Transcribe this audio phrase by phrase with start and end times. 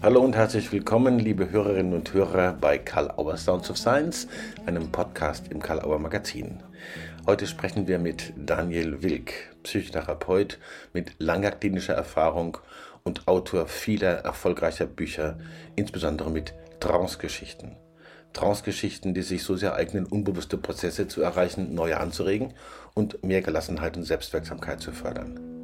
[0.00, 4.28] Hallo und herzlich willkommen, liebe Hörerinnen und Hörer bei Karl Auer Sounds of Science,
[4.64, 6.62] einem Podcast im Karl Auer Magazin.
[7.26, 9.32] Heute sprechen wir mit Daniel Wilk,
[9.64, 10.60] Psychotherapeut
[10.92, 12.58] mit langer klinischer Erfahrung
[13.02, 15.36] und Autor vieler erfolgreicher Bücher,
[15.74, 17.74] insbesondere mit Trance-Geschichten.
[18.34, 22.54] Trance-Geschichten, die sich so sehr eignen, unbewusste Prozesse zu erreichen, neue anzuregen
[22.94, 25.57] und mehr Gelassenheit und Selbstwirksamkeit zu fördern.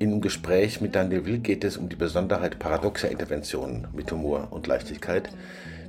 [0.00, 4.68] Im Gespräch mit Daniel Will geht es um die Besonderheit paradoxer Interventionen mit Humor und
[4.68, 5.28] Leichtigkeit,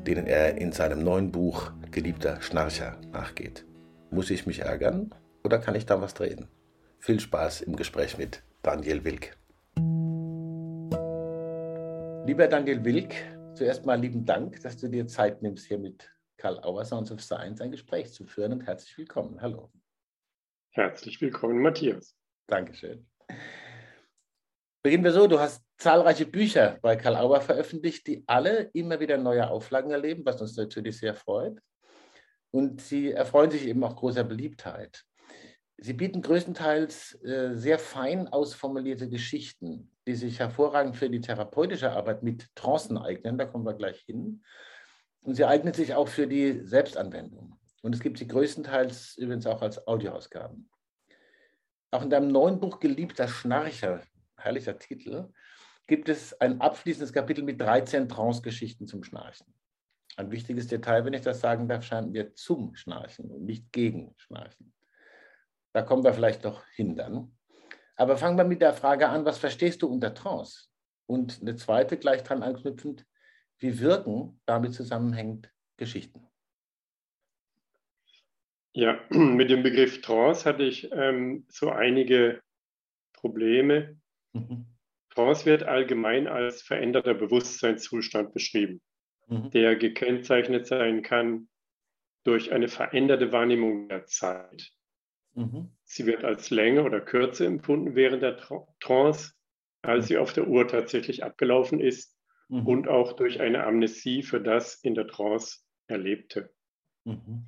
[0.08, 3.66] denen er in seinem neuen Buch Geliebter Schnarcher nachgeht.
[4.10, 6.48] Muss ich mich ärgern oder kann ich da was drehen?
[6.98, 9.38] Viel Spaß im Gespräch mit Daniel Wilk.
[12.26, 13.14] Lieber Daniel Wilk,
[13.54, 17.22] zuerst mal lieben Dank, dass du dir Zeit nimmst, hier mit Karl Auer Sounds of
[17.22, 19.40] Science ein Gespräch zu führen und herzlich willkommen.
[19.40, 19.72] Hallo.
[20.72, 22.16] Herzlich willkommen, Matthias.
[22.48, 23.06] Dankeschön.
[24.82, 29.18] Beginnen wir so, du hast zahlreiche Bücher bei Karl Auer veröffentlicht, die alle immer wieder
[29.18, 31.60] neue Auflagen erleben, was uns natürlich sehr freut.
[32.52, 35.04] Und sie erfreuen sich eben auch großer Beliebtheit.
[35.78, 42.24] Sie bieten größtenteils äh, sehr fein ausformulierte Geschichten, die sich hervorragend für die therapeutische Arbeit
[42.24, 43.38] mit Trancen eignen.
[43.38, 44.44] Da kommen wir gleich hin.
[45.22, 47.60] Und sie eignen sich auch für die Selbstanwendung.
[47.82, 50.70] Und es gibt sie größtenteils übrigens auch als Audioausgaben.
[51.92, 54.02] Auch in deinem neuen Buch Geliebter Schnarcher
[54.40, 55.30] herrlicher Titel,
[55.88, 59.48] gibt es ein abschließendes Kapitel mit 13 Trance-Geschichten zum Schnarchen.
[60.18, 64.14] Ein wichtiges Detail, wenn ich das sagen darf, scheinen wir zum Schnarchen und nicht gegen
[64.18, 64.74] Schnarchen.
[65.74, 67.36] Da kommen wir vielleicht noch hin dann.
[67.96, 70.70] Aber fangen wir mit der Frage an, was verstehst du unter Trance?
[71.06, 73.06] Und eine zweite gleich dran anknüpfend,
[73.58, 76.28] wie wirken damit zusammenhängend Geschichten?
[78.74, 82.42] Ja, mit dem Begriff Trance hatte ich ähm, so einige
[83.14, 84.00] Probleme.
[84.34, 84.66] Mhm.
[85.10, 88.82] Trance wird allgemein als veränderter Bewusstseinszustand beschrieben,
[89.28, 89.50] mhm.
[89.52, 91.50] der gekennzeichnet sein kann
[92.24, 94.72] durch eine veränderte Wahrnehmung der Zeit.
[95.34, 95.72] Mhm.
[95.84, 98.38] Sie wird als Länge oder Kürze empfunden während der
[98.80, 99.34] Trance,
[99.82, 102.16] als sie auf der Uhr tatsächlich abgelaufen ist
[102.50, 102.68] mhm.
[102.68, 106.54] und auch durch eine Amnesie für das in der Trance Erlebte.
[107.06, 107.48] Mhm.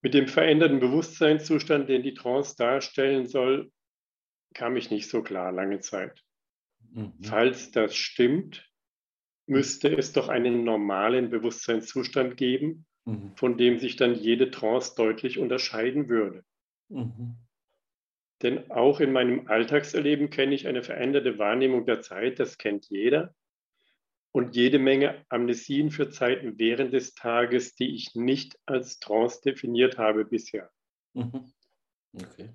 [0.00, 3.70] Mit dem veränderten Bewusstseinszustand, den die Trance darstellen soll,
[4.54, 6.24] kam ich nicht so klar lange Zeit.
[6.92, 7.12] Mhm.
[7.22, 8.68] Falls das stimmt,
[9.46, 13.32] müsste es doch einen normalen Bewusstseinszustand geben, mhm.
[13.36, 16.44] von dem sich dann jede Trance deutlich unterscheiden würde.
[16.88, 17.36] Mhm.
[18.42, 23.34] Denn auch in meinem Alltagserleben kenne ich eine veränderte Wahrnehmung der Zeit, das kennt jeder.
[24.30, 29.98] Und jede Menge Amnesien für Zeiten während des Tages, die ich nicht als Trance definiert
[29.98, 30.70] habe bisher.
[31.14, 31.52] Mhm.
[32.12, 32.50] Okay.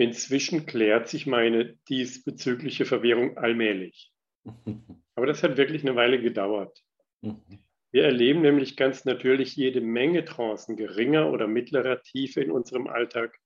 [0.00, 4.10] Inzwischen klärt sich meine diesbezügliche Verwirrung allmählich.
[5.14, 6.82] Aber das hat wirklich eine Weile gedauert.
[7.20, 13.36] Wir erleben nämlich ganz natürlich jede Menge Trancen geringer oder mittlerer Tiefe in unserem Alltag,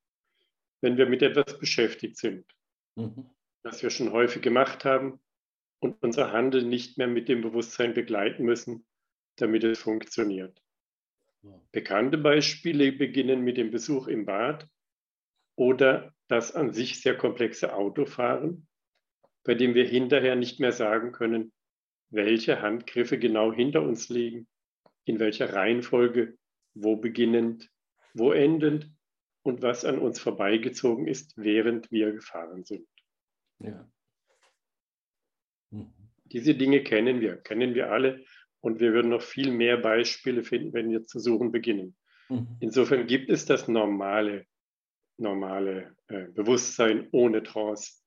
[0.80, 2.46] wenn wir mit etwas beschäftigt sind,
[3.64, 5.18] das wir schon häufig gemacht haben
[5.80, 8.86] und unser Handeln nicht mehr mit dem Bewusstsein begleiten müssen,
[9.36, 10.62] damit es funktioniert.
[11.72, 14.68] Bekannte Beispiele beginnen mit dem Besuch im Bad
[15.56, 18.66] oder das an sich sehr komplexe Autofahren,
[19.44, 21.52] bei dem wir hinterher nicht mehr sagen können,
[22.10, 24.48] welche Handgriffe genau hinter uns liegen,
[25.04, 26.38] in welcher Reihenfolge,
[26.74, 27.70] wo beginnend,
[28.14, 28.90] wo endend
[29.42, 32.88] und was an uns vorbeigezogen ist, während wir gefahren sind.
[33.58, 33.88] Ja.
[35.70, 35.92] Mhm.
[36.24, 38.24] Diese Dinge kennen wir, kennen wir alle
[38.60, 41.96] und wir würden noch viel mehr Beispiele finden, wenn wir zu suchen beginnen.
[42.28, 42.56] Mhm.
[42.60, 44.46] Insofern gibt es das normale
[45.16, 48.02] normale äh, Bewusstsein ohne Trance,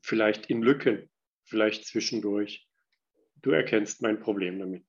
[0.00, 1.10] vielleicht in Lücken,
[1.44, 2.68] vielleicht zwischendurch.
[3.36, 4.84] Du erkennst mein Problem damit.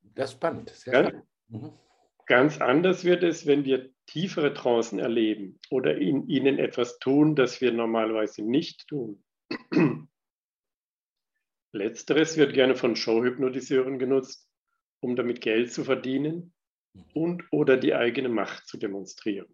[0.00, 0.70] Das ist spannend.
[0.70, 1.28] Sehr ganz, spannend.
[1.48, 1.72] Mhm.
[2.26, 7.60] ganz anders wird es, wenn wir tiefere Trancen erleben oder in ihnen etwas tun, das
[7.60, 9.22] wir normalerweise nicht tun.
[11.72, 14.46] Letzteres wird gerne von Showhypnotiseuren genutzt,
[15.00, 16.52] um damit Geld zu verdienen
[16.92, 17.04] mhm.
[17.14, 19.48] und oder die eigene Macht zu demonstrieren.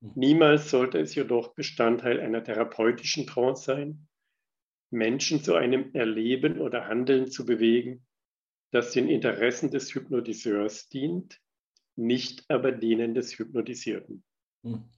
[0.00, 4.08] Niemals sollte es jedoch Bestandteil einer therapeutischen Trance sein,
[4.90, 8.06] Menschen zu einem Erleben oder Handeln zu bewegen,
[8.72, 11.40] das den Interessen des Hypnotiseurs dient,
[11.96, 14.24] nicht aber denen des Hypnotisierten.
[14.64, 14.88] Hm.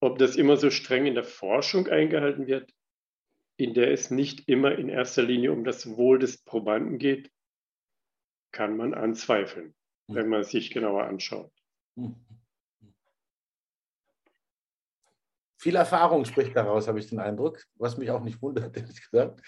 [0.00, 2.72] Ob das immer so streng in der Forschung eingehalten wird,
[3.56, 7.30] in der es nicht immer in erster Linie um das Wohl des Probanden geht,
[8.52, 9.74] kann man anzweifeln,
[10.08, 10.14] hm.
[10.14, 11.52] wenn man es sich genauer anschaut.
[11.96, 12.14] Hm.
[15.64, 19.40] Viel Erfahrung spricht daraus, habe ich den Eindruck, was mich auch nicht wundert, ehrlich gesagt.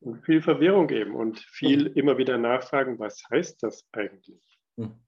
[0.00, 4.58] Und viel Verwirrung eben und viel immer wieder nachfragen, was heißt das eigentlich?
[4.76, 4.98] Hm.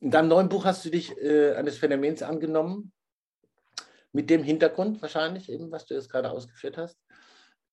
[0.00, 2.92] In deinem neuen Buch hast du dich äh, eines Phänomens angenommen,
[4.10, 6.98] mit dem Hintergrund wahrscheinlich, eben, was du jetzt gerade ausgeführt hast,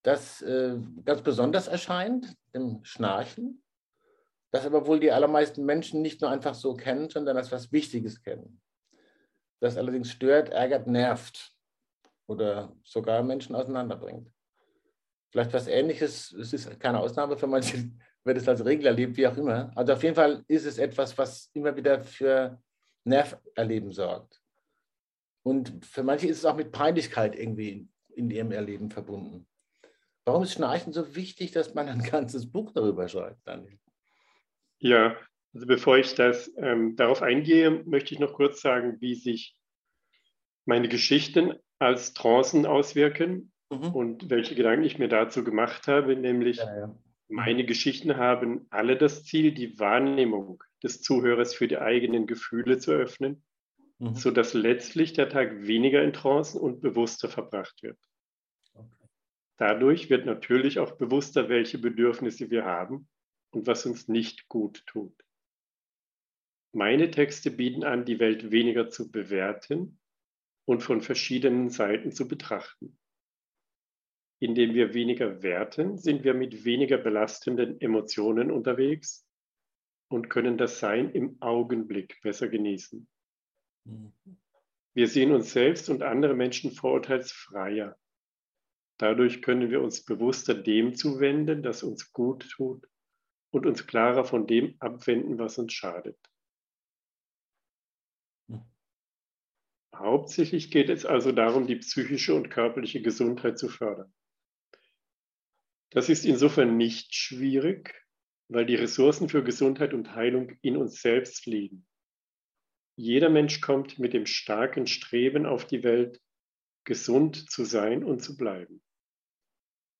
[0.04, 3.64] das äh, ganz besonders erscheint, dem Schnarchen,
[4.52, 8.22] das aber wohl die allermeisten Menschen nicht nur einfach so kennen, sondern als was Wichtiges
[8.22, 8.62] kennen.
[9.64, 11.56] Das allerdings stört, ärgert, nervt
[12.28, 14.30] oder sogar Menschen auseinanderbringt.
[15.32, 17.90] Vielleicht was Ähnliches, es ist keine Ausnahme für manche,
[18.26, 19.72] wird es als Regel erlebt, wie auch immer.
[19.74, 22.62] Also auf jeden Fall ist es etwas, was immer wieder für
[23.06, 24.42] Nerverleben sorgt.
[25.44, 27.88] Und für manche ist es auch mit Peinlichkeit irgendwie
[28.18, 29.48] in ihrem Erleben verbunden.
[30.26, 33.80] Warum ist Schnarchen so wichtig, dass man ein ganzes Buch darüber schreibt, Daniel?
[34.80, 35.16] Ja,
[35.54, 39.56] also bevor ich das ähm, darauf eingehe, möchte ich noch kurz sagen, wie sich
[40.66, 43.94] meine Geschichten als Trancen auswirken mhm.
[43.94, 46.96] und welche Gedanken ich mir dazu gemacht habe, nämlich ja, ja.
[47.28, 52.92] meine Geschichten haben alle das Ziel, die Wahrnehmung des Zuhörers für die eigenen Gefühle zu
[52.92, 53.44] öffnen
[54.04, 54.16] mhm.
[54.16, 57.98] sodass letztlich der Tag weniger in Trancen und bewusster verbracht wird.
[58.74, 59.08] Okay.
[59.58, 63.08] Dadurch wird natürlich auch bewusster, welche Bedürfnisse wir haben
[63.52, 65.14] und was uns nicht gut tut.
[66.76, 70.00] Meine Texte bieten an, die Welt weniger zu bewerten
[70.66, 72.98] und von verschiedenen Seiten zu betrachten.
[74.40, 79.24] Indem wir weniger werten, sind wir mit weniger belastenden Emotionen unterwegs
[80.10, 83.08] und können das Sein im Augenblick besser genießen.
[84.96, 87.96] Wir sehen uns selbst und andere Menschen vorurteilsfreier.
[88.98, 92.88] Dadurch können wir uns bewusster dem zuwenden, das uns gut tut
[93.52, 96.18] und uns klarer von dem abwenden, was uns schadet.
[99.96, 104.12] Hauptsächlich geht es also darum, die psychische und körperliche Gesundheit zu fördern.
[105.92, 107.94] Das ist insofern nicht schwierig,
[108.50, 111.86] weil die Ressourcen für Gesundheit und Heilung in uns selbst liegen.
[112.96, 116.20] Jeder Mensch kommt mit dem starken Streben auf die Welt,
[116.84, 118.82] gesund zu sein und zu bleiben.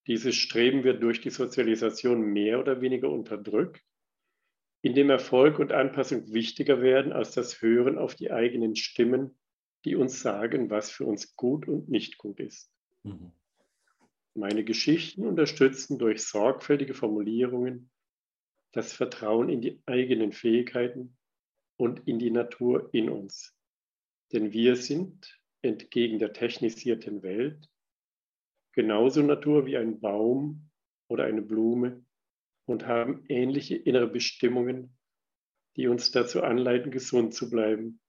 [0.08, 3.82] Dieses Streben wird durch die Sozialisation mehr oder weniger unterdrückt,
[4.82, 9.40] indem Erfolg und Anpassung wichtiger werden als das Hören auf die eigenen Stimmen,
[9.86, 12.72] die uns sagen, was für uns gut und nicht gut ist.
[13.04, 13.32] Mhm.
[14.36, 17.92] Meine Geschichten unterstützen durch sorgfältige Formulierungen
[18.72, 21.18] das Vertrauen in die eigenen Fähigkeiten
[21.78, 23.56] und in die Natur in uns.
[24.32, 27.70] Denn wir sind entgegen der technisierten Welt
[28.74, 30.70] genauso Natur wie ein Baum
[31.08, 32.04] oder eine Blume
[32.66, 34.98] und haben ähnliche innere Bestimmungen,
[35.76, 38.00] die uns dazu anleiten, gesund zu bleiben,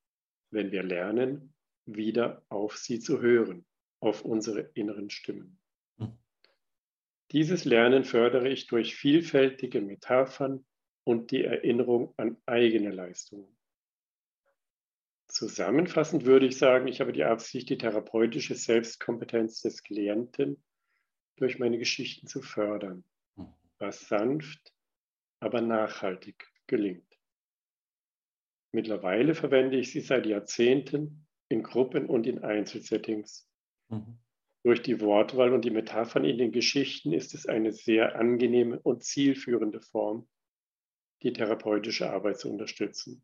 [0.51, 1.54] wenn wir lernen,
[1.87, 3.65] wieder auf sie zu hören,
[4.01, 5.59] auf unsere inneren Stimmen.
[5.99, 6.19] Hm.
[7.33, 10.65] Dieses Lernen fördere ich durch vielfältige Metaphern
[11.05, 13.55] und die Erinnerung an eigene Leistungen.
[15.29, 20.63] Zusammenfassend würde ich sagen, ich habe die Absicht, die therapeutische Selbstkompetenz des Klienten
[21.37, 23.05] durch meine Geschichten zu fördern,
[23.37, 23.49] hm.
[23.79, 24.73] was sanft,
[25.41, 27.05] aber nachhaltig gelingt.
[28.73, 33.49] Mittlerweile verwende ich sie seit Jahrzehnten in Gruppen und in Einzelsettings.
[33.89, 34.19] Mhm.
[34.63, 39.05] Durch die Wortwahl und die Metaphern in den Geschichten ist es eine sehr angenehme und
[39.05, 40.27] zielführende Form,
[41.23, 43.23] die therapeutische Arbeit zu unterstützen.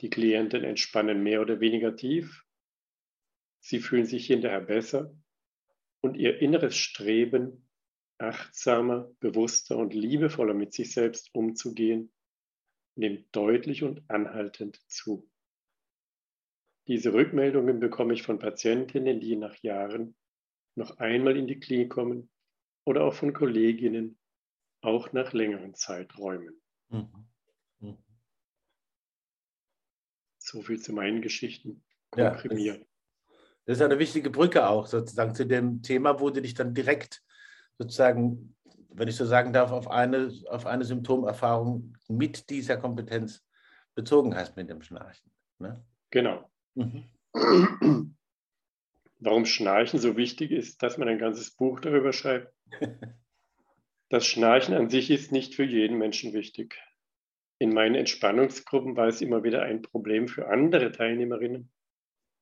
[0.00, 2.44] Die Klienten entspannen mehr oder weniger tief.
[3.60, 5.14] Sie fühlen sich hinterher besser
[6.00, 7.68] und ihr inneres Streben,
[8.18, 12.12] achtsamer, bewusster und liebevoller mit sich selbst umzugehen,
[12.96, 15.28] nimmt deutlich und anhaltend zu.
[16.88, 20.14] Diese Rückmeldungen bekomme ich von Patientinnen, die nach Jahren
[20.76, 22.30] noch einmal in die Klinik kommen
[22.84, 24.18] oder auch von Kolleginnen,
[24.82, 26.60] auch nach längeren Zeiträumen.
[26.88, 27.26] Mhm.
[30.38, 32.78] So viel zu meinen Geschichten komprimiert.
[32.78, 32.86] Ja,
[33.64, 37.20] das ist eine wichtige Brücke auch sozusagen zu dem Thema, wo du dich dann direkt
[37.78, 38.54] sozusagen,
[38.90, 43.44] wenn ich so sagen darf, auf eine, auf eine Symptomerfahrung mit dieser Kompetenz
[43.96, 45.32] bezogen hast mit dem Schnarchen.
[45.58, 45.84] Ne?
[46.10, 46.48] Genau.
[46.76, 47.04] Mhm.
[49.18, 52.54] Warum Schnarchen so wichtig ist, dass man ein ganzes Buch darüber schreibt.
[54.08, 56.80] Das Schnarchen an sich ist nicht für jeden Menschen wichtig.
[57.58, 61.72] In meinen Entspannungsgruppen war es immer wieder ein Problem für andere Teilnehmerinnen.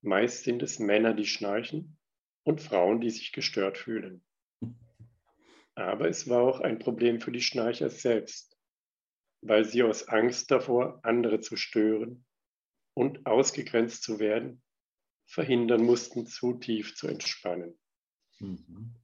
[0.03, 1.97] Meist sind es Männer, die schnarchen
[2.43, 4.23] und Frauen, die sich gestört fühlen.
[5.75, 8.59] Aber es war auch ein Problem für die Schnarcher selbst,
[9.41, 12.27] weil sie aus Angst davor, andere zu stören
[12.95, 14.63] und ausgegrenzt zu werden,
[15.27, 17.79] verhindern mussten, zu tief zu entspannen.
[18.39, 18.95] Mhm.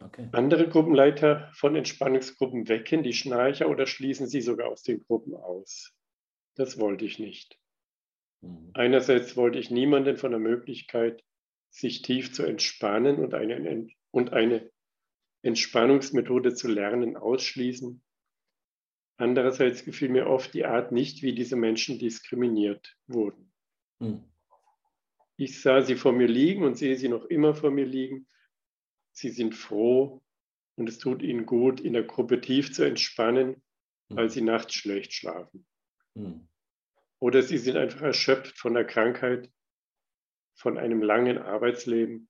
[0.00, 0.28] Okay.
[0.32, 5.94] Andere Gruppenleiter von Entspannungsgruppen wecken die Schnarcher oder schließen sie sogar aus den Gruppen aus.
[6.56, 7.58] Das wollte ich nicht.
[8.42, 8.70] Mhm.
[8.74, 11.24] Einerseits wollte ich niemanden von der Möglichkeit,
[11.70, 14.70] sich tief zu entspannen und eine, und eine
[15.42, 18.03] Entspannungsmethode zu lernen, ausschließen.
[19.16, 23.52] Andererseits gefiel mir oft die Art nicht, wie diese Menschen diskriminiert wurden.
[24.00, 24.24] Mhm.
[25.36, 28.26] Ich sah sie vor mir liegen und sehe sie noch immer vor mir liegen.
[29.12, 30.22] Sie sind froh
[30.76, 33.62] und es tut ihnen gut, in der Gruppe tief zu entspannen,
[34.08, 34.30] weil hm.
[34.30, 35.66] sie nachts schlecht schlafen.
[36.14, 36.48] Mhm.
[37.20, 39.50] Oder sie sind einfach erschöpft von der Krankheit,
[40.56, 42.28] von einem langen Arbeitsleben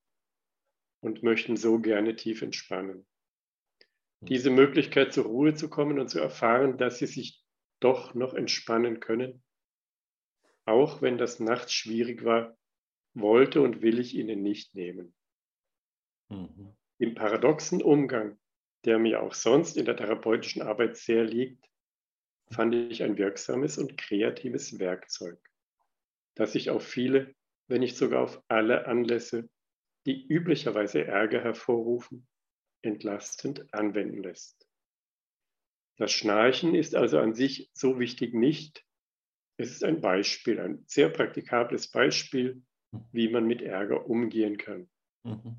[1.00, 3.06] und möchten so gerne tief entspannen.
[4.28, 7.42] Diese Möglichkeit zur Ruhe zu kommen und zu erfahren, dass sie sich
[7.80, 9.42] doch noch entspannen können,
[10.64, 12.56] auch wenn das nachts schwierig war,
[13.14, 15.14] wollte und will ich ihnen nicht nehmen.
[16.30, 16.74] Mhm.
[16.98, 18.38] Im paradoxen Umgang,
[18.84, 21.64] der mir auch sonst in der therapeutischen Arbeit sehr liegt,
[22.50, 25.38] fand ich ein wirksames und kreatives Werkzeug,
[26.34, 27.34] das sich auf viele,
[27.68, 29.48] wenn nicht sogar auf alle Anlässe,
[30.06, 32.26] die üblicherweise Ärger hervorrufen,
[32.84, 34.66] entlastend anwenden lässt.
[35.96, 38.84] Das Schnarchen ist also an sich so wichtig nicht.
[39.56, 42.62] Es ist ein Beispiel, ein sehr praktikables Beispiel,
[43.12, 44.88] wie man mit Ärger umgehen kann.
[45.22, 45.56] Mhm.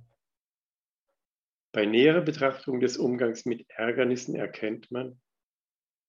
[1.72, 5.20] Bei näherer Betrachtung des Umgangs mit Ärgernissen erkennt man,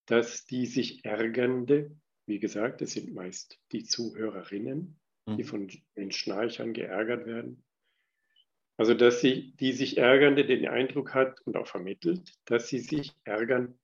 [0.07, 1.97] dass die sich ärgernde,
[2.27, 5.45] wie gesagt, es sind meist die Zuhörerinnen, die mhm.
[5.45, 7.65] von den Schnarchern geärgert werden,
[8.77, 13.15] also dass sie, die sich ärgernde den Eindruck hat und auch vermittelt, dass sie sich
[13.25, 13.79] ärgern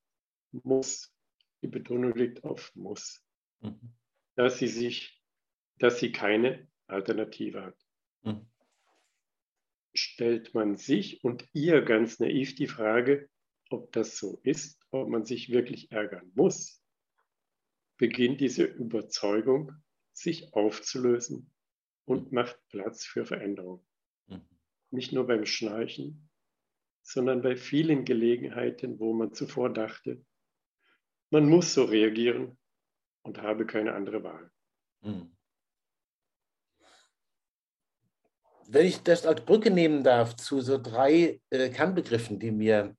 [0.51, 1.13] muss.
[1.63, 3.25] Die Betonung liegt auf muss.
[3.61, 3.95] Mhm.
[4.35, 5.23] Dass sie sich,
[5.79, 7.77] dass sie keine Alternative hat.
[8.23, 8.47] Mhm.
[9.95, 13.31] Stellt man sich und ihr ganz naiv die Frage,
[13.71, 16.83] ob das so ist, ob man sich wirklich ärgern muss,
[17.97, 19.73] beginnt diese Überzeugung
[20.13, 21.51] sich aufzulösen
[22.05, 23.83] und macht Platz für Veränderung.
[24.93, 26.31] Nicht nur beim Schnarchen,
[27.03, 30.25] sondern bei vielen Gelegenheiten, wo man zuvor dachte,
[31.31, 32.57] man muss so reagieren
[33.23, 34.51] und habe keine andere Wahl.
[35.01, 35.35] Mhm.
[38.73, 42.97] wenn ich das als Brücke nehmen darf zu so drei äh, Kernbegriffen, die mir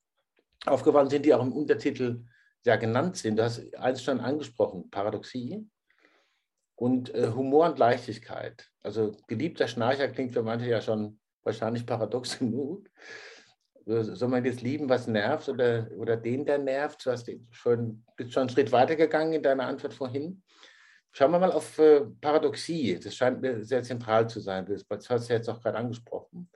[0.65, 2.23] aufgefallen sind, die auch im Untertitel
[2.63, 3.37] ja genannt sind.
[3.37, 5.67] Du hast eins schon angesprochen, Paradoxie
[6.75, 8.69] und äh, Humor und Leichtigkeit.
[8.81, 12.89] Also geliebter Schnarcher klingt für manche ja schon wahrscheinlich paradox genug.
[13.85, 17.05] Soll man jetzt lieben, was nervt oder, oder den, der nervt?
[17.05, 20.41] Du hast schon, bist schon einen Schritt weitergegangen in deiner Antwort vorhin.
[21.11, 22.97] Schauen wir mal auf äh, Paradoxie.
[22.97, 24.65] Das scheint mir sehr zentral zu sein.
[24.65, 26.49] Das hast du jetzt auch gerade angesprochen.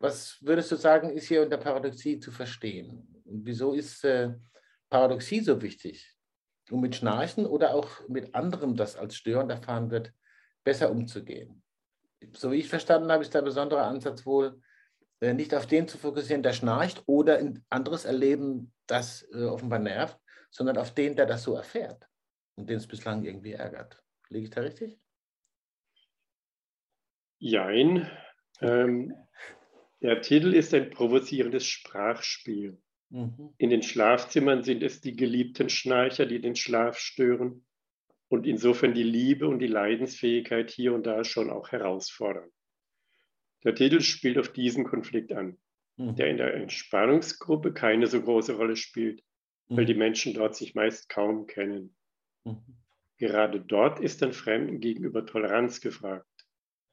[0.00, 3.22] Was würdest du sagen, ist hier unter Paradoxie zu verstehen?
[3.24, 4.34] Und wieso ist äh,
[4.90, 6.14] Paradoxie so wichtig?
[6.70, 10.12] Um mit Schnarchen oder auch mit anderem, das als störend erfahren wird,
[10.64, 11.62] besser umzugehen.
[12.32, 14.60] So wie ich verstanden habe, ist der besondere Ansatz wohl,
[15.20, 19.78] äh, nicht auf den zu fokussieren, der schnarcht oder ein anderes Erleben, das äh, offenbar
[19.78, 20.18] nervt,
[20.50, 22.08] sondern auf den, der das so erfährt
[22.56, 24.02] und den es bislang irgendwie ärgert.
[24.28, 24.98] Liege ich da richtig?
[27.38, 28.10] Jein.
[28.60, 29.14] Ähm,
[30.00, 32.80] der Titel ist ein provozierendes Sprachspiel.
[33.10, 33.54] Mhm.
[33.58, 37.64] In den Schlafzimmern sind es die geliebten Schnarcher, die den Schlaf stören
[38.28, 42.50] und insofern die Liebe und die Leidensfähigkeit hier und da schon auch herausfordern.
[43.64, 45.58] Der Titel spielt auf diesen Konflikt an,
[45.96, 46.14] mhm.
[46.16, 49.22] der in der Entspannungsgruppe keine so große Rolle spielt,
[49.68, 49.88] weil mhm.
[49.88, 51.96] die Menschen dort sich meist kaum kennen.
[52.44, 52.62] Mhm.
[53.16, 56.26] Gerade dort ist den Fremden gegenüber Toleranz gefragt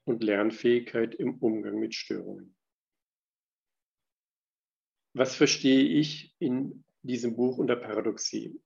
[0.04, 2.56] und Lernfähigkeit im Umgang mit Störungen.
[5.12, 8.60] Was verstehe ich in diesem Buch unter Paradoxie?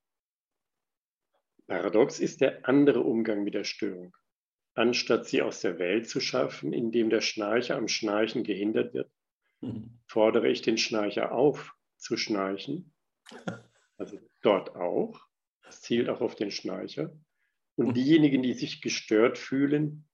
[1.71, 4.13] Paradox ist der andere Umgang mit der Störung.
[4.73, 9.09] Anstatt sie aus der Welt zu schaffen, indem der Schnarcher am Schnarchen gehindert wird,
[9.61, 9.97] mhm.
[10.05, 12.93] fordere ich den Schnarcher auf, zu schnarchen,
[13.95, 15.17] also dort auch,
[15.63, 17.17] das zielt auch auf den Schnarcher.
[17.75, 17.93] Und mhm.
[17.93, 20.09] diejenigen, die sich gestört fühlen,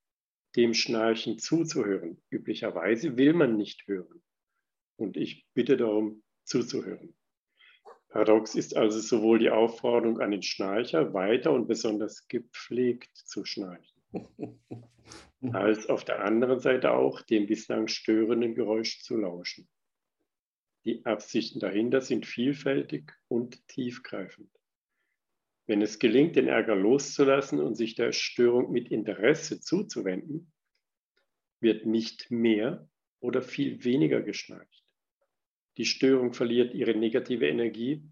[0.55, 2.21] dem Schnarchen zuzuhören.
[2.29, 4.21] Üblicherweise will man nicht hören.
[4.95, 7.16] Und ich bitte darum, zuzuhören.
[8.09, 14.01] Paradox ist also sowohl die Aufforderung an den Schnarcher, weiter und besonders gepflegt zu schnarchen,
[15.51, 19.67] als auf der anderen Seite auch dem bislang störenden Geräusch zu lauschen.
[20.85, 24.49] Die Absichten dahinter sind vielfältig und tiefgreifend.
[25.65, 30.53] Wenn es gelingt, den Ärger loszulassen und sich der Störung mit Interesse zuzuwenden,
[31.59, 34.76] wird nicht mehr oder viel weniger geschnarcht.
[35.77, 38.03] Die Störung verliert ihre negative Energie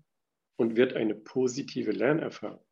[0.56, 2.64] und wird eine positive Lernerfahrung.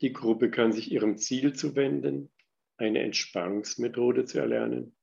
[0.00, 2.32] Die Gruppe kann sich ihrem Ziel zuwenden,
[2.78, 4.96] eine Entspannungsmethode zu erlernen.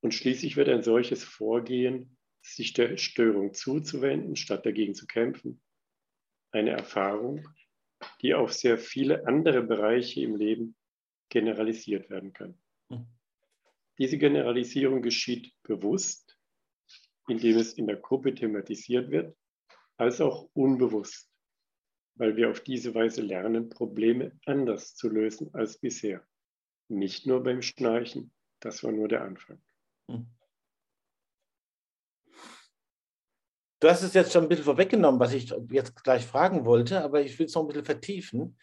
[0.00, 5.60] Und schließlich wird ein solches Vorgehen, sich der Störung zuzuwenden, statt dagegen zu kämpfen,
[6.50, 7.48] eine Erfahrung,
[8.22, 10.76] die auf sehr viele andere Bereiche im Leben
[11.28, 12.58] generalisiert werden kann.
[12.90, 13.06] Hm.
[13.98, 16.27] Diese Generalisierung geschieht bewusst,
[17.28, 19.36] indem es in der Gruppe thematisiert wird,
[19.96, 21.30] als auch unbewusst,
[22.14, 26.26] weil wir auf diese Weise lernen, Probleme anders zu lösen als bisher.
[26.88, 29.60] Nicht nur beim Schnarchen, das war nur der Anfang.
[30.10, 30.26] Hm.
[33.80, 37.20] Du hast es jetzt schon ein bisschen vorweggenommen, was ich jetzt gleich fragen wollte, aber
[37.20, 38.56] ich will es noch ein bisschen vertiefen.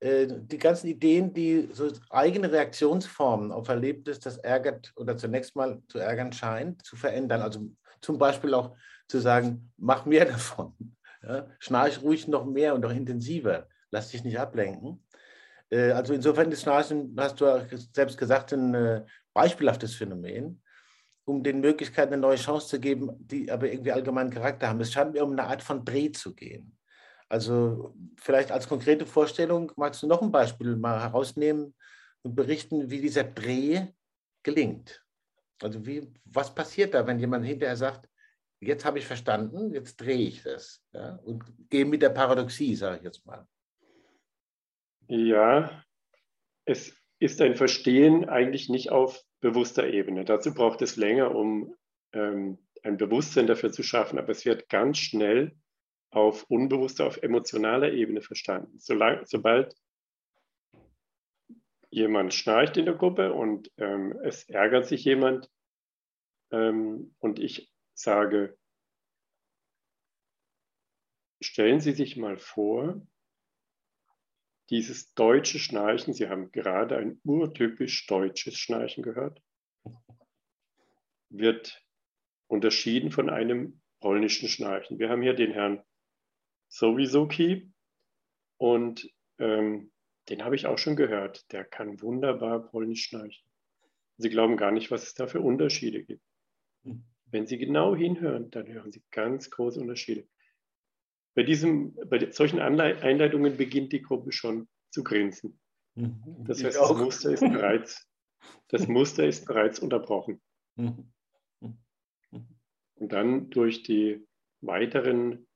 [0.00, 5.82] Äh, die ganzen Ideen, die so eigene Reaktionsformen auf Erlebtes, das ärgert oder zunächst mal
[5.88, 7.42] zu ärgern scheint, zu verändern.
[7.42, 7.70] Also
[8.02, 8.76] zum Beispiel auch
[9.08, 10.74] zu sagen, mach mehr davon.
[11.22, 11.46] Ja?
[11.58, 13.68] Schnarch ruhig noch mehr und noch intensiver.
[13.90, 15.02] Lass dich nicht ablenken.
[15.70, 20.62] Äh, also insofern ist Schnarchen, hast du selbst gesagt, ein äh, beispielhaftes Phänomen
[21.24, 24.80] um den Möglichkeiten eine neue Chance zu geben, die aber irgendwie allgemeinen Charakter haben.
[24.80, 26.76] Es scheint mir um eine Art von Dreh zu gehen.
[27.28, 31.74] Also vielleicht als konkrete Vorstellung, magst du noch ein Beispiel mal herausnehmen
[32.22, 33.86] und berichten, wie dieser Dreh
[34.42, 35.04] gelingt?
[35.64, 38.08] Also wie, was passiert da, wenn jemand hinterher sagt,
[38.60, 42.98] jetzt habe ich verstanden, jetzt drehe ich das ja, und gehe mit der Paradoxie, sage
[42.98, 43.46] ich jetzt mal.
[45.08, 45.82] Ja,
[46.64, 50.24] es ist ein Verstehen eigentlich nicht auf bewusster Ebene.
[50.24, 51.74] Dazu braucht es länger, um
[52.12, 55.56] ähm, ein Bewusstsein dafür zu schaffen, aber es wird ganz schnell
[56.10, 58.78] auf unbewusster, auf emotionaler Ebene verstanden.
[58.78, 59.74] Solang, sobald
[61.92, 65.50] jemand schnarcht in der Gruppe und ähm, es ärgert sich jemand
[66.50, 68.58] ähm, und ich sage,
[71.42, 73.06] stellen Sie sich mal vor,
[74.70, 79.42] dieses deutsche Schnarchen, Sie haben gerade ein urtypisch deutsches Schnarchen gehört,
[81.28, 81.84] wird
[82.46, 84.98] unterschieden von einem polnischen Schnarchen.
[84.98, 85.82] Wir haben hier den Herrn
[86.68, 87.70] Sowisoki
[88.56, 89.91] und ähm,
[90.28, 91.50] den habe ich auch schon gehört.
[91.52, 93.44] Der kann wunderbar polnisch schnarchen.
[94.18, 96.22] Sie glauben gar nicht, was es da für Unterschiede gibt.
[97.26, 100.28] Wenn Sie genau hinhören, dann hören Sie ganz große Unterschiede.
[101.34, 105.58] Bei, diesem, bei solchen Einleitungen beginnt die Gruppe schon zu grinsen.
[105.94, 106.44] Mhm.
[106.46, 108.06] Das heißt, das Muster, ist bereits,
[108.68, 110.42] das Muster ist bereits unterbrochen.
[110.76, 111.10] Mhm.
[112.94, 114.24] Und dann durch die
[114.60, 115.48] weiteren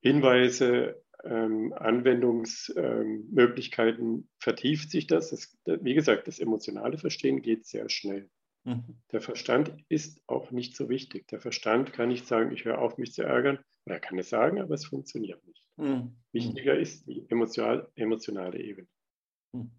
[0.00, 5.30] Hinweise, ähm, Anwendungsmöglichkeiten ähm, vertieft sich das.
[5.30, 5.56] das.
[5.64, 8.28] Wie gesagt, das emotionale Verstehen geht sehr schnell.
[8.64, 9.00] Mhm.
[9.12, 11.28] Der Verstand ist auch nicht so wichtig.
[11.28, 13.58] Der Verstand kann nicht sagen, ich höre auf, mich zu ärgern.
[13.86, 15.64] Oder er kann es sagen, aber es funktioniert nicht.
[15.76, 16.16] Mhm.
[16.32, 18.88] Wichtiger ist die emotional, emotionale Ebene.
[19.52, 19.70] Mhm.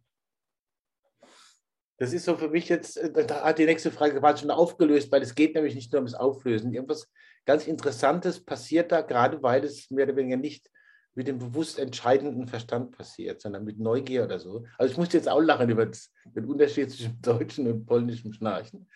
[1.97, 5.12] Das ist so für mich jetzt, äh, da hat die nächste Frage quasi schon aufgelöst,
[5.12, 6.73] weil es geht nämlich nicht nur ums Auflösen.
[6.73, 7.12] Irgendwas
[7.45, 10.71] ganz Interessantes passiert da, gerade weil es mehr oder weniger nicht
[11.13, 14.65] mit dem bewusst entscheidenden Verstand passiert, sondern mit Neugier oder so.
[14.78, 18.88] Also ich musste jetzt auch lachen über das, den Unterschied zwischen deutschen und polnischem Schnarchen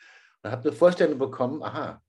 [0.41, 2.01] und habe eine Vorstellung bekommen, aha,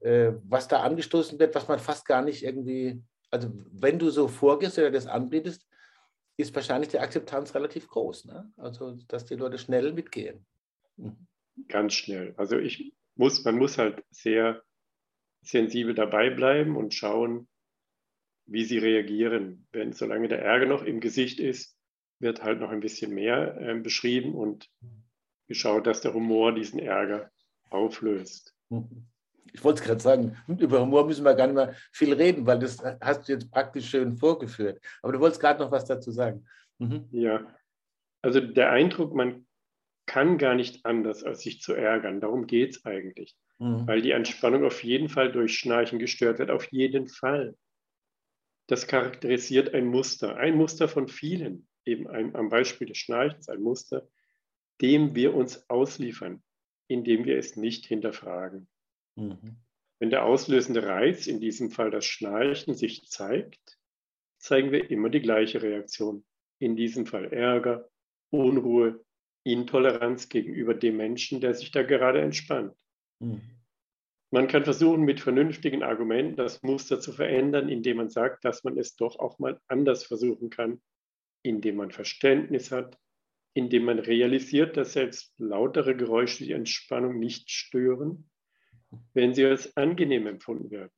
[0.00, 4.26] äh, was da angestoßen wird, was man fast gar nicht irgendwie, also wenn du so
[4.26, 5.68] vorgehst oder das anbietest,
[6.36, 8.24] ist wahrscheinlich die Akzeptanz relativ groß.
[8.24, 8.50] Ne?
[8.56, 10.46] Also, dass die Leute schnell mitgehen.
[10.96, 11.26] Mhm.
[11.68, 12.32] Ganz schnell.
[12.38, 14.62] Also ich muss, man muss halt sehr
[15.42, 17.48] sensibel dabei bleiben und schauen,
[18.50, 19.66] wie sie reagieren.
[19.72, 21.76] Wenn, solange der Ärger noch im Gesicht ist,
[22.18, 24.68] wird halt noch ein bisschen mehr äh, beschrieben und
[25.46, 27.30] geschaut, dass der Humor diesen Ärger
[27.70, 28.54] auflöst.
[29.52, 32.60] Ich wollte es gerade sagen, über Humor müssen wir gar nicht mehr viel reden, weil
[32.60, 34.80] das hast du jetzt praktisch schön vorgeführt.
[35.02, 36.46] Aber du wolltest gerade noch was dazu sagen.
[36.78, 37.08] Mhm.
[37.10, 37.52] Ja,
[38.22, 39.48] also der Eindruck, man
[40.06, 42.20] kann gar nicht anders, als sich zu ärgern.
[42.20, 43.36] Darum geht es eigentlich.
[43.58, 43.88] Mhm.
[43.88, 47.56] Weil die Entspannung auf jeden Fall durch Schnarchen gestört wird, auf jeden Fall
[48.70, 53.62] das charakterisiert ein Muster, ein Muster von vielen, eben ein, am Beispiel des Schnarchens, ein
[53.62, 54.08] Muster,
[54.80, 56.40] dem wir uns ausliefern,
[56.86, 58.68] indem wir es nicht hinterfragen.
[59.16, 59.56] Mhm.
[59.98, 63.78] Wenn der auslösende Reiz, in diesem Fall das Schnarchen, sich zeigt,
[64.38, 66.24] zeigen wir immer die gleiche Reaktion.
[66.60, 67.90] In diesem Fall Ärger,
[68.30, 69.04] Unruhe,
[69.42, 72.76] Intoleranz gegenüber dem Menschen, der sich da gerade entspannt.
[73.18, 73.59] Mhm.
[74.32, 78.78] Man kann versuchen, mit vernünftigen Argumenten das Muster zu verändern, indem man sagt, dass man
[78.78, 80.80] es doch auch mal anders versuchen kann,
[81.42, 82.96] indem man Verständnis hat,
[83.54, 88.30] indem man realisiert, dass selbst lautere Geräusche die Entspannung nicht stören,
[89.14, 90.92] wenn sie als angenehm empfunden werden.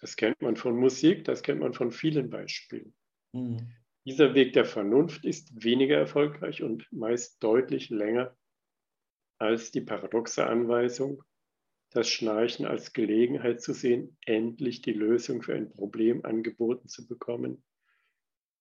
[0.00, 2.94] Das kennt man von Musik, das kennt man von vielen Beispielen.
[3.32, 3.70] Mhm.
[4.06, 8.34] Dieser Weg der Vernunft ist weniger erfolgreich und meist deutlich länger
[9.38, 11.22] als die paradoxe Anweisung,
[11.90, 17.64] das Schnarchen als Gelegenheit zu sehen, endlich die Lösung für ein Problem angeboten zu bekommen,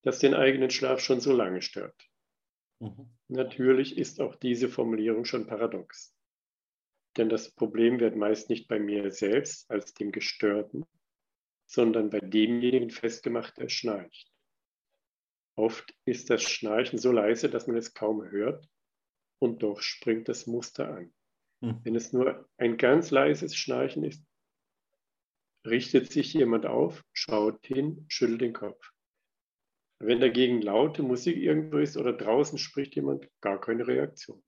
[0.01, 2.09] das den eigenen Schlaf schon so lange stört.
[2.79, 3.09] Mhm.
[3.27, 6.15] Natürlich ist auch diese Formulierung schon paradox.
[7.17, 10.85] Denn das Problem wird meist nicht bei mir selbst als dem Gestörten,
[11.65, 14.31] sondern bei demjenigen festgemacht, der schnarcht.
[15.55, 18.67] Oft ist das Schnarchen so leise, dass man es kaum hört
[19.39, 21.13] und doch springt das Muster an.
[21.61, 21.79] Mhm.
[21.83, 24.23] Wenn es nur ein ganz leises Schnarchen ist,
[25.65, 28.91] richtet sich jemand auf, schaut hin, schüttelt den Kopf.
[29.99, 34.41] Wenn dagegen laute Musik irgendwo ist oder draußen spricht jemand, gar keine Reaktion.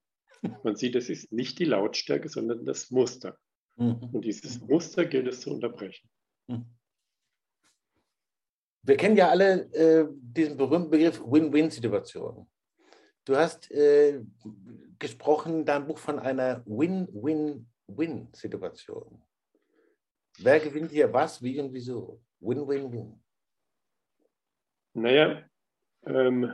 [0.64, 3.38] Man sieht, es ist nicht die Lautstärke, sondern das Muster.
[3.76, 4.10] Mhm.
[4.14, 6.10] Und dieses Muster gilt es zu unterbrechen.
[6.48, 6.66] Mhm.
[8.84, 12.50] Wir kennen ja alle äh, diesen berühmten Begriff Win-Win-Situation.
[13.26, 14.24] Du hast äh,
[14.98, 19.22] gesprochen in deinem Buch von einer Win-Win-Win-Situation.
[20.40, 22.24] Wer gewinnt hier was, wie und wieso?
[22.40, 23.22] Win-Win-Win.
[24.94, 25.48] Naja,
[26.06, 26.54] ähm,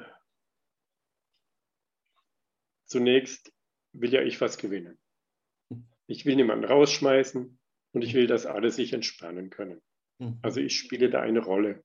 [2.86, 3.52] zunächst
[3.94, 5.00] will ja ich was gewinnen.
[6.08, 7.58] Ich will niemanden rausschmeißen
[7.94, 9.82] und ich will, dass alle sich entspannen können.
[10.20, 10.40] Mhm.
[10.42, 11.84] Also ich spiele da eine Rolle.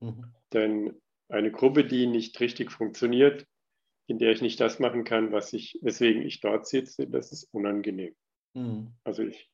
[0.00, 0.34] Mhm.
[0.52, 3.46] Denn eine Gruppe, die nicht richtig funktioniert,
[4.12, 7.44] in der ich nicht das machen kann, was ich, weswegen ich dort sitze, das ist
[7.50, 8.14] unangenehm.
[8.52, 8.92] Mhm.
[9.04, 9.50] Also ich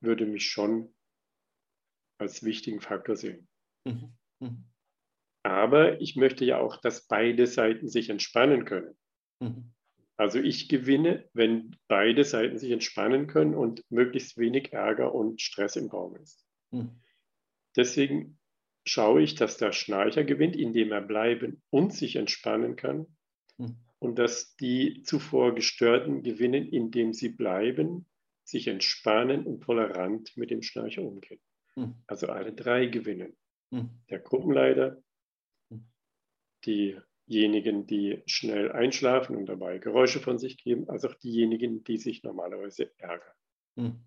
[0.00, 0.94] würde mich schon
[2.18, 3.48] als wichtigen Faktor sehen.
[3.86, 4.12] Mhm.
[4.40, 4.64] mhm.
[5.42, 8.96] Aber ich möchte ja auch, dass beide Seiten sich entspannen können.
[9.40, 9.72] Mhm.
[10.16, 15.76] Also ich gewinne, wenn beide Seiten sich entspannen können und möglichst wenig Ärger und Stress
[15.76, 16.46] im Raum ist.
[16.70, 17.00] Mhm.
[17.76, 18.38] Deswegen
[18.86, 23.06] schaue ich, dass der Schnarcher gewinnt, indem er bleiben und sich entspannen kann.
[23.58, 23.76] Mhm.
[23.98, 28.06] Und dass die zuvor Gestörten gewinnen, indem sie bleiben,
[28.44, 31.40] sich entspannen und tolerant mit dem Schnarcher umgehen.
[31.76, 31.94] Mhm.
[32.06, 33.36] Also alle drei gewinnen.
[33.70, 33.90] Mhm.
[34.10, 35.02] Der Gruppenleiter,
[36.66, 42.22] diejenigen, die schnell einschlafen und dabei Geräusche von sich geben, als auch diejenigen, die sich
[42.22, 43.34] normalerweise ärgern.
[43.76, 44.04] Hm.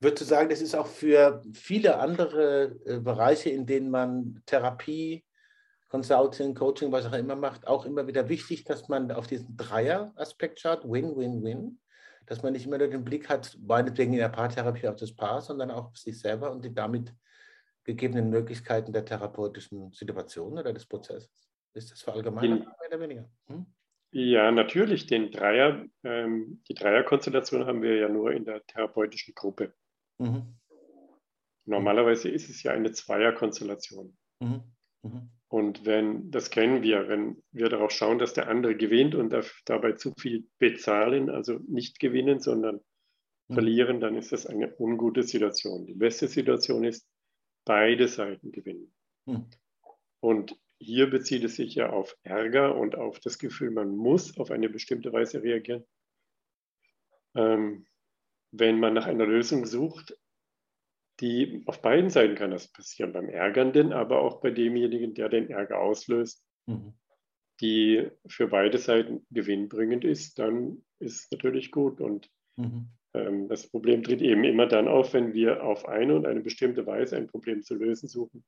[0.00, 5.24] Würdest du sagen, das ist auch für viele andere äh, Bereiche, in denen man Therapie,
[5.88, 10.60] Consulting, Coaching, was auch immer macht, auch immer wieder wichtig, dass man auf diesen Dreier-Aspekt
[10.60, 11.80] schaut, Win, Win, Win,
[12.26, 15.40] dass man nicht immer nur den Blick hat, meinetwegen in der Paartherapie auf das Paar,
[15.40, 17.14] sondern auch auf sich selber und die damit
[17.84, 21.30] gegebenen Möglichkeiten der therapeutischen Situation oder des Prozesses?
[21.72, 23.30] Ist das verallgemeinert oder weniger?
[23.46, 23.64] Hm?
[24.10, 25.06] Ja, natürlich.
[25.06, 29.74] Den Dreier, ähm, die Dreierkonstellation haben wir ja nur in der therapeutischen Gruppe.
[30.18, 30.58] Mhm.
[31.64, 34.16] Normalerweise ist es ja eine Zweierkonstellation.
[34.40, 34.62] Mhm.
[35.02, 35.30] Mhm.
[35.48, 39.34] Und wenn, das kennen wir, wenn wir darauf schauen, dass der andere gewinnt und
[39.64, 42.80] dabei zu viel bezahlen, also nicht gewinnen, sondern
[43.48, 43.54] mhm.
[43.54, 45.86] verlieren, dann ist das eine ungute Situation.
[45.86, 47.08] Die beste Situation ist,
[47.64, 48.92] beide Seiten gewinnen.
[49.26, 49.44] Hm.
[50.20, 54.50] Und hier bezieht es sich ja auf Ärger und auf das Gefühl, man muss auf
[54.50, 55.84] eine bestimmte Weise reagieren.
[57.34, 57.86] Ähm,
[58.52, 60.16] wenn man nach einer Lösung sucht,
[61.20, 65.50] die auf beiden Seiten kann das passieren, beim Ärgernden, aber auch bei demjenigen, der den
[65.50, 66.94] Ärger auslöst, mhm.
[67.60, 72.00] die für beide Seiten gewinnbringend ist, dann ist es natürlich gut.
[72.00, 72.90] Und mhm.
[73.14, 76.86] Ähm, das Problem tritt eben immer dann auf, wenn wir auf eine und eine bestimmte
[76.86, 78.44] Weise ein Problem zu lösen suchen,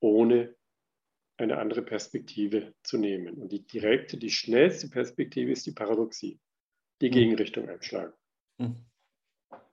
[0.00, 0.54] ohne
[1.36, 3.34] eine andere Perspektive zu nehmen.
[3.34, 6.40] Und die direkte, die schnellste Perspektive ist die Paradoxie,
[7.00, 7.12] die mhm.
[7.12, 8.12] Gegenrichtung einschlagen.
[8.58, 8.84] Mhm.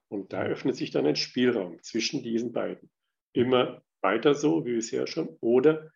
[0.08, 2.92] Und da öffnet sich dann ein Spielraum zwischen diesen beiden.
[3.34, 5.92] Immer weiter so, wie bisher schon, oder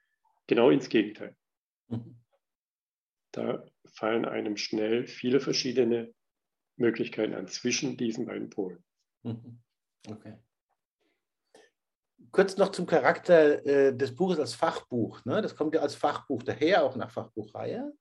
[0.47, 1.35] genau ins Gegenteil.
[1.87, 2.15] Mhm.
[3.31, 6.13] Da fallen einem schnell viele verschiedene
[6.75, 8.83] Möglichkeiten an zwischen diesen beiden Polen.
[9.23, 9.59] Mhm.
[10.09, 10.37] Okay.
[12.31, 15.23] Kurz noch zum Charakter äh, des Buches als Fachbuch.
[15.25, 15.41] Ne?
[15.41, 17.93] Das kommt ja als Fachbuch daher, auch nach Fachbuchreihe.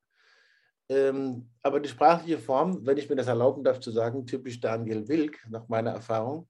[0.88, 5.06] Ähm, aber die sprachliche Form, wenn ich mir das erlauben darf zu sagen, typisch Daniel
[5.08, 6.48] Wilk, nach meiner Erfahrung,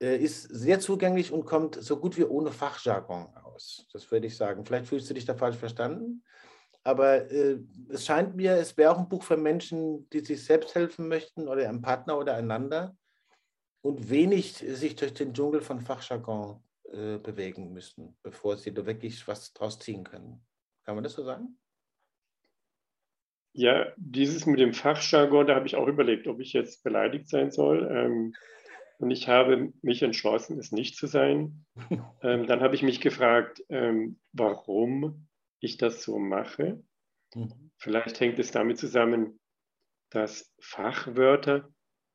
[0.00, 3.86] äh, ist sehr zugänglich und kommt so gut wie ohne Fachjargon aus.
[3.92, 4.64] Das würde ich sagen.
[4.64, 6.22] Vielleicht fühlst du dich da falsch verstanden.
[6.84, 10.74] Aber äh, es scheint mir, es wäre auch ein Buch für Menschen, die sich selbst
[10.74, 12.96] helfen möchten oder einem Partner oder einander
[13.82, 19.26] und wenig sich durch den Dschungel von Fachjargon äh, bewegen müssen, bevor sie da wirklich
[19.26, 20.46] was draus ziehen können.
[20.84, 21.58] Kann man das so sagen?
[23.58, 27.50] Ja, dieses mit dem Fachjargon, da habe ich auch überlegt, ob ich jetzt beleidigt sein
[27.50, 27.90] soll.
[27.90, 28.32] Ähm,
[28.98, 31.66] und ich habe mich entschlossen, es nicht zu sein.
[32.22, 36.84] Ähm, dann habe ich mich gefragt, ähm, warum ich das so mache.
[37.34, 37.72] Mhm.
[37.76, 39.40] Vielleicht hängt es damit zusammen,
[40.10, 41.68] dass Fachwörter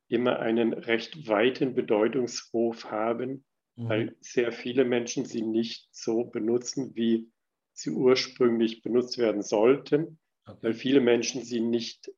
[0.08, 3.44] immer einen recht weiten Bedeutungshof haben,
[3.76, 3.90] mhm.
[3.90, 7.30] weil sehr viele Menschen sie nicht so benutzen, wie
[7.74, 10.58] sie ursprünglich benutzt werden sollten, okay.
[10.62, 12.12] weil viele Menschen sie nicht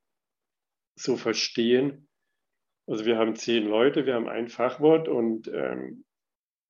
[0.95, 2.07] so verstehen.
[2.87, 6.05] Also wir haben zehn Leute, wir haben ein Fachwort und ähm,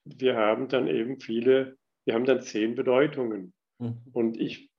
[0.05, 3.53] wir haben dann eben viele, wir haben dann zehn Bedeutungen.
[3.79, 4.01] Mhm.
[4.13, 4.69] Und ich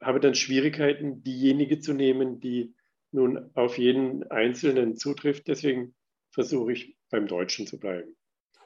[0.00, 2.74] habe dann Schwierigkeiten, diejenige zu nehmen, die
[3.12, 5.46] nun auf jeden Einzelnen zutrifft.
[5.48, 5.94] Deswegen
[6.30, 8.16] versuche ich beim Deutschen zu bleiben.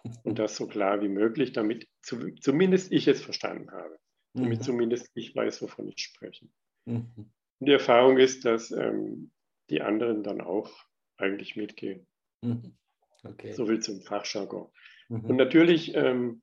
[0.24, 3.98] Und das so klar wie möglich, damit zu, zumindest ich es verstanden habe.
[4.34, 4.62] Damit mhm.
[4.62, 6.46] zumindest ich weiß, wovon ich spreche.
[6.84, 7.30] Mhm.
[7.58, 9.30] Und die Erfahrung ist, dass ähm,
[9.70, 10.70] die anderen dann auch
[11.16, 12.06] eigentlich mitgehen.
[12.42, 12.76] Mhm.
[13.24, 13.52] Okay.
[13.52, 14.70] So viel zum Fachjargon.
[15.08, 15.24] Mhm.
[15.24, 16.42] Und natürlich, ähm,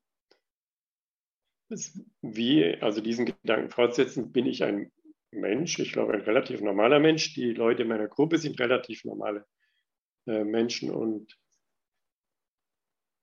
[2.20, 4.92] wie, also diesen Gedanken fortsetzen, bin ich ein
[5.30, 7.34] Mensch, ich glaube ein relativ normaler Mensch.
[7.34, 9.46] Die Leute in meiner Gruppe sind relativ normale
[10.26, 11.36] äh, Menschen und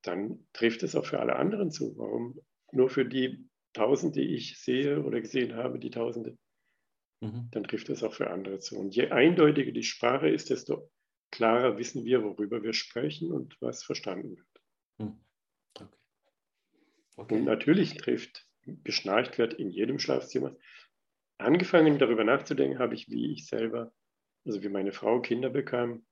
[0.04, 1.96] dann trifft es auch für alle anderen zu.
[1.98, 2.40] Warum
[2.72, 6.38] nur für die Tausende, die ich sehe oder gesehen habe, die Tausende,
[7.22, 7.50] mhm.
[7.52, 8.78] dann trifft es auch für andere zu.
[8.78, 10.92] Und je eindeutiger die Sprache ist, desto
[11.32, 14.62] klarer wissen wir, worüber wir sprechen und was verstanden wird.
[14.98, 15.20] Mhm.
[15.74, 15.88] Okay.
[17.16, 17.36] Okay.
[17.36, 18.46] Und natürlich trifft,
[18.84, 20.56] geschnarcht wird in jedem Schlafzimmer
[21.42, 23.92] angefangen darüber nachzudenken habe ich, wie ich selber,
[24.46, 26.06] also wie meine Frau Kinder bekam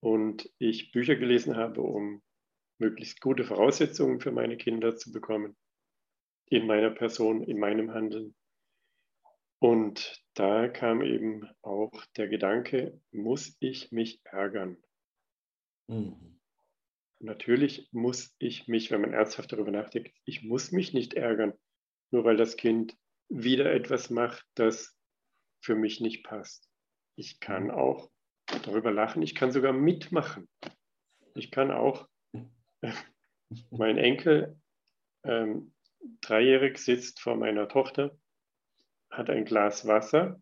[0.00, 2.22] und ich Bücher gelesen habe, um
[2.78, 5.56] möglichst gute Voraussetzungen für meine Kinder zu bekommen,
[6.46, 8.34] in meiner Person, in meinem Handeln.
[9.62, 14.76] Und da kam eben auch der Gedanke, muss ich mich ärgern?
[15.86, 16.40] Mhm.
[17.20, 21.52] Natürlich muss ich mich, wenn man ernsthaft darüber nachdenkt, ich muss mich nicht ärgern,
[22.10, 22.98] nur weil das Kind
[23.28, 24.98] wieder etwas macht, das
[25.60, 26.68] für mich nicht passt.
[27.14, 28.10] Ich kann auch
[28.64, 30.48] darüber lachen, ich kann sogar mitmachen.
[31.36, 32.08] Ich kann auch,
[33.70, 34.60] mein Enkel,
[35.22, 35.72] ähm,
[36.20, 38.18] dreijährig, sitzt vor meiner Tochter,
[39.12, 40.40] hat ein Glas Wasser,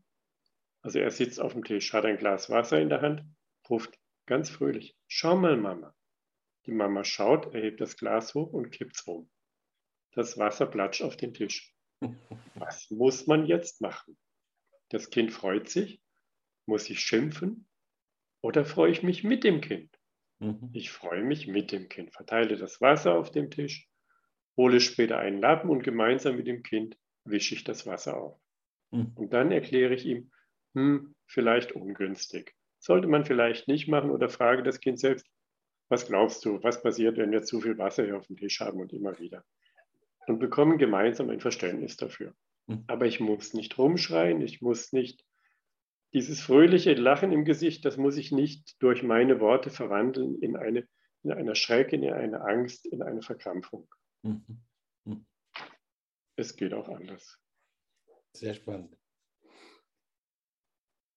[0.83, 3.25] also er sitzt auf dem Tisch, hat ein Glas Wasser in der Hand,
[3.69, 5.95] ruft ganz fröhlich, schau mal Mama.
[6.67, 9.31] Die Mama schaut, erhebt das Glas hoch und kippt es rum.
[10.13, 11.75] Das Wasser platscht auf den Tisch.
[12.55, 14.17] Was muss man jetzt machen?
[14.89, 16.01] Das Kind freut sich.
[16.67, 17.69] Muss ich schimpfen?
[18.43, 19.91] Oder freue ich mich mit dem Kind?
[20.39, 20.71] Mhm.
[20.73, 23.89] Ich freue mich mit dem Kind, verteile das Wasser auf dem Tisch,
[24.57, 28.41] hole später einen Lappen und gemeinsam mit dem Kind wische ich das Wasser auf.
[28.91, 29.13] Mhm.
[29.15, 30.31] Und dann erkläre ich ihm,
[30.75, 32.55] hm, vielleicht ungünstig.
[32.79, 35.27] Sollte man vielleicht nicht machen oder frage das Kind selbst,
[35.89, 38.81] was glaubst du, was passiert, wenn wir zu viel Wasser hier auf dem Tisch haben
[38.81, 39.45] und immer wieder?
[40.31, 42.35] und bekommen gemeinsam ein Verständnis dafür.
[42.67, 42.85] Mhm.
[42.87, 45.25] Aber ich muss nicht rumschreien, ich muss nicht
[46.13, 50.89] dieses fröhliche Lachen im Gesicht, das muss ich nicht durch meine Worte verwandeln in eine,
[51.23, 53.89] in eine Schreck, in eine Angst, in eine Verkrampfung.
[54.23, 54.63] Mhm.
[55.05, 55.27] Mhm.
[56.37, 57.39] Es geht auch anders.
[58.33, 58.97] Sehr spannend.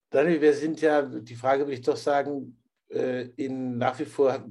[0.10, 4.45] Daniel, wir sind ja, die Frage will ich doch sagen, äh, in nach wie vor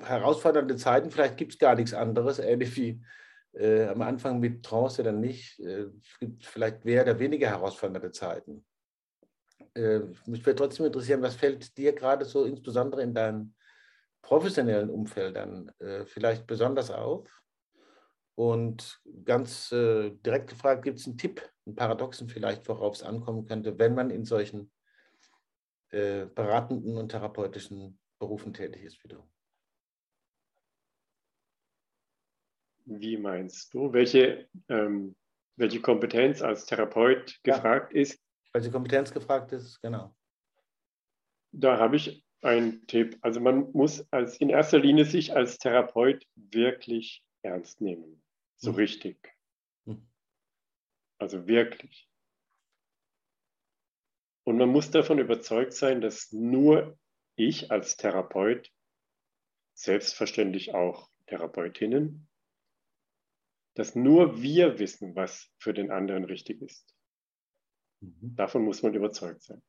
[0.00, 3.02] herausfordernde Zeiten, vielleicht gibt es gar nichts anderes, ähnlich wie
[3.52, 5.60] äh, am Anfang mit Trance dann nicht.
[5.60, 8.64] Äh, es gibt vielleicht mehr oder weniger herausfordernde Zeiten.
[9.74, 13.54] Mich würde trotzdem interessieren, was fällt dir gerade so insbesondere in deinen
[14.20, 15.72] professionellen Umfeldern
[16.04, 17.42] vielleicht besonders auf?
[18.34, 23.78] Und ganz direkt gefragt, gibt es einen Tipp, einen Paradoxen vielleicht, worauf es ankommen könnte,
[23.78, 24.72] wenn man in solchen
[25.90, 29.22] äh, beratenden und therapeutischen Berufen tätig ist wie du?
[32.84, 33.92] Wie meinst du?
[33.92, 35.14] Welche, ähm,
[35.56, 38.20] welche Kompetenz als Therapeut gefragt ja, ist?
[38.52, 40.14] Welche Kompetenz gefragt ist, genau.
[41.52, 43.18] Da habe ich einen Tipp.
[43.20, 48.22] Also man muss als, in erster Linie sich als Therapeut wirklich ernst nehmen.
[48.56, 48.76] So mhm.
[48.76, 49.31] richtig.
[51.22, 52.10] Also wirklich.
[54.42, 56.98] Und man muss davon überzeugt sein, dass nur
[57.36, 58.72] ich als Therapeut,
[59.72, 62.28] selbstverständlich auch Therapeutinnen,
[63.74, 66.92] dass nur wir wissen, was für den anderen richtig ist.
[68.00, 68.34] Mhm.
[68.34, 69.62] Davon muss man überzeugt sein.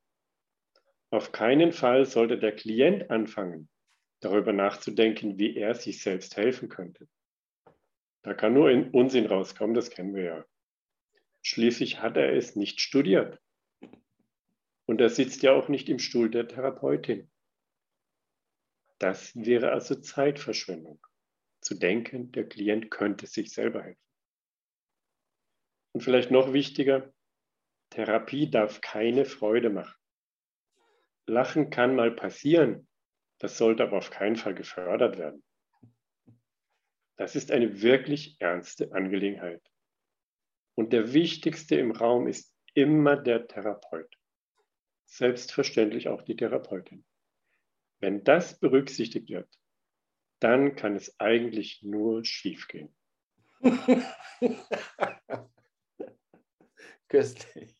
[1.12, 3.70] Auf keinen Fall sollte der Klient anfangen,
[4.22, 7.08] darüber nachzudenken, wie er sich selbst helfen könnte.
[8.24, 10.46] Da kann nur Unsinn rauskommen, das kennen wir ja.
[11.44, 13.40] Schließlich hat er es nicht studiert.
[14.86, 17.30] Und er sitzt ja auch nicht im Stuhl der Therapeutin.
[18.98, 21.06] Das wäre also Zeitverschwendung,
[21.62, 24.00] zu denken, der Klient könnte sich selber helfen.
[25.92, 27.14] Und vielleicht noch wichtiger,
[27.90, 29.96] Therapie darf keine Freude machen.
[31.28, 32.88] Lachen kann mal passieren,
[33.40, 35.44] das sollte aber auf keinen Fall gefördert werden.
[37.18, 39.62] Das ist eine wirklich ernste Angelegenheit.
[40.76, 44.18] Und der wichtigste im Raum ist immer der Therapeut.
[45.06, 47.06] Selbstverständlich auch die Therapeutin.
[48.00, 49.48] Wenn das berücksichtigt wird,
[50.40, 52.94] dann kann es eigentlich nur schiefgehen.
[57.08, 57.78] Köstlich.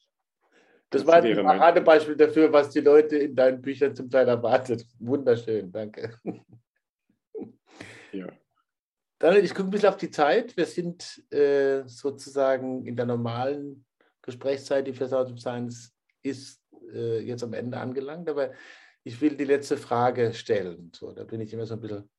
[0.90, 4.86] Das, das war ein Paradebeispiel dafür, was die Leute in deinen Büchern zum Teil erwartet.
[5.00, 6.20] Wunderschön, danke.
[9.24, 10.58] Daniel, ich gucke ein bisschen auf die Zeit.
[10.58, 13.86] Wir sind äh, sozusagen in der normalen
[14.22, 16.62] Gesprächszeit, die für of Science ist,
[16.94, 18.30] äh, jetzt am Ende angelangt.
[18.30, 18.52] Aber
[19.02, 20.92] ich will die letzte Frage stellen.
[20.94, 22.10] So, da bin ich immer so ein bisschen.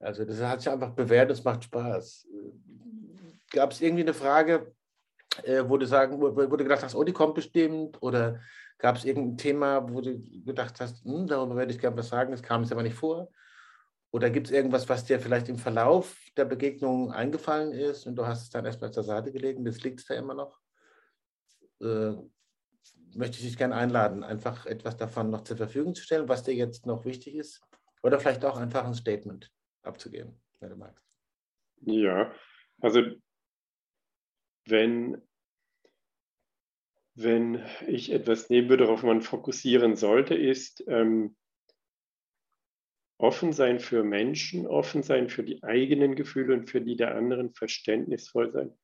[0.00, 2.28] Also, das hat sich einfach bewährt, es macht Spaß.
[3.50, 4.70] Gab es irgendwie eine Frage,
[5.44, 7.96] äh, wo, du sagen, wo, wo, du gedacht hast, oh, die kommt bestimmt?
[8.02, 8.38] Oder
[8.76, 12.34] gab es irgendein Thema, wo du gedacht hast, hm, darüber werde ich gerne was sagen,
[12.34, 13.30] es kam es aber nicht vor?
[14.12, 18.26] Oder gibt es irgendwas, was dir vielleicht im Verlauf der Begegnung eingefallen ist und du
[18.26, 20.60] hast es dann erstmal zur Seite gelegt, das liegt da immer noch?
[21.80, 22.12] Äh,
[23.14, 26.54] möchte ich dich gerne einladen, einfach etwas davon noch zur Verfügung zu stellen, was dir
[26.54, 27.62] jetzt noch wichtig ist.
[28.02, 29.50] Oder vielleicht auch einfach ein Statement
[29.82, 31.18] abzugeben, wenn du magst.
[31.80, 32.34] Ja,
[32.80, 33.02] also
[34.66, 35.22] wenn,
[37.14, 41.34] wenn ich etwas nehmen würde, worauf man fokussieren sollte, ist ähm,
[43.22, 47.54] offen sein für Menschen, offen sein für die eigenen Gefühle und für die der anderen,
[47.54, 48.76] verständnisvoll sein.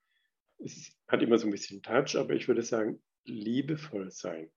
[0.58, 4.48] Es hat immer so ein bisschen Touch, aber ich würde sagen, liebevoll sein.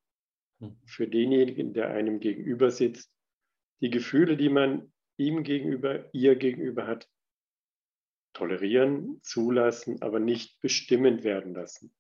[0.60, 0.78] Hm.
[0.86, 3.12] Für denjenigen, der einem gegenüber sitzt,
[3.82, 7.10] die Gefühle, die man ihm gegenüber, ihr gegenüber hat,
[8.34, 11.91] tolerieren, zulassen, aber nicht bestimmend werden lassen,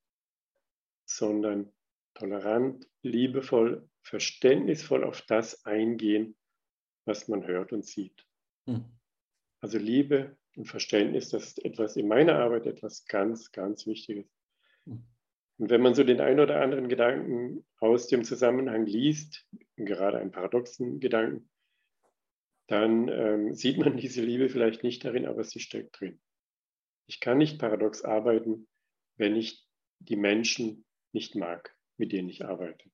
[1.05, 1.73] sondern
[2.13, 6.37] tolerant, liebevoll, verständnisvoll auf das eingehen,
[7.05, 8.25] was man hört und sieht.
[8.65, 8.85] Hm.
[9.59, 14.27] Also Liebe und Verständnis, das ist etwas in meiner Arbeit etwas ganz, ganz Wichtiges.
[14.85, 15.03] Hm.
[15.57, 20.31] Und wenn man so den einen oder anderen Gedanken aus dem Zusammenhang liest, gerade einen
[20.31, 21.51] paradoxen Gedanken,
[22.65, 26.19] dann ähm, sieht man diese Liebe vielleicht nicht darin, aber sie steckt drin.
[27.05, 28.67] Ich kann nicht paradox arbeiten,
[29.17, 29.67] wenn ich
[29.99, 32.89] die Menschen nicht mag, mit denen ich arbeite.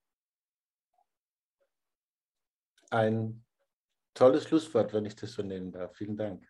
[2.89, 3.46] Ein
[4.17, 5.95] tolles Schlusswort, wenn ich das so nennen darf.
[5.95, 6.43] Vielen Dank.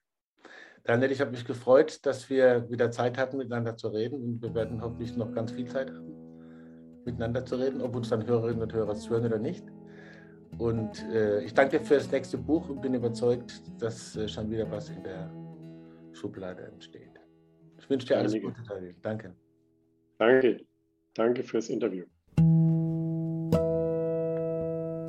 [0.84, 4.21] Daniel, ich habe mich gefreut, dass wir wieder Zeit hatten, miteinander zu reden.
[4.23, 8.25] Und wir werden hoffentlich noch ganz viel Zeit haben, miteinander zu reden, ob uns dann
[8.25, 9.65] Hörerinnen und Hörer zuhören oder nicht.
[10.58, 14.49] Und äh, ich danke dir für das nächste Buch und bin überzeugt, dass äh, schon
[14.49, 15.30] wieder was in der
[16.13, 17.12] Schublade entsteht.
[17.77, 18.95] Ich wünsche dir alles Gute, Daniel.
[19.01, 19.36] Danke.
[20.17, 20.65] Danke.
[21.13, 22.06] Danke fürs Interview.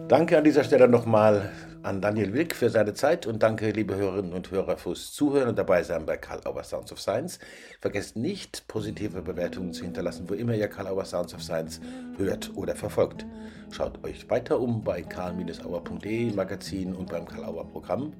[0.08, 4.32] Danke an dieser Stelle nochmal an Daniel Wilk für seine Zeit und danke, liebe Hörerinnen
[4.32, 7.38] und Hörer, fürs Zuhören und dabei sein bei Karl Auer Sounds of Science.
[7.82, 11.82] Vergesst nicht, positive Bewertungen zu hinterlassen, wo immer ihr Karl Auer Sounds of Science
[12.16, 13.26] hört oder verfolgt.
[13.70, 18.14] Schaut euch weiter um bei karl-auer.de Magazin und beim Karl Auer Programm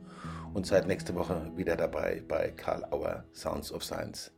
[0.52, 4.30] und seid nächste Woche wieder dabei bei Karl Auer Sounds of Science.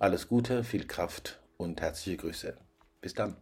[0.00, 2.56] Alles Gute, viel Kraft und herzliche Grüße.
[3.00, 3.36] Bis dann.